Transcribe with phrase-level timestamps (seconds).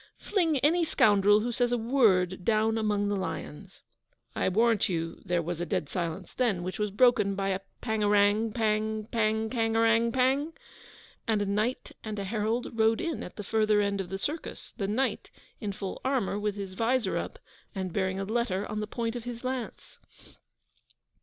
[0.17, 3.83] 'Fling any scoundrel who says a word down among the lions!'
[4.35, 8.01] I warrant you there was a dead silence then, which was broken by a Pang
[8.01, 10.53] arang pang pangkarangpang,
[11.27, 14.73] and a Knight and a Herald rode in at the further end of the circus:
[14.75, 15.29] the Knight,
[15.59, 17.37] in full armour, with his vizor up,
[17.75, 19.99] and bearing a letter on the point of his lance.